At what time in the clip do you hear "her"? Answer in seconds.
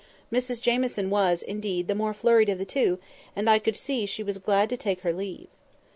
5.01-5.13